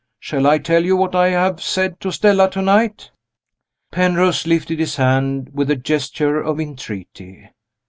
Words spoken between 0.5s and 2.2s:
tell you what I have said to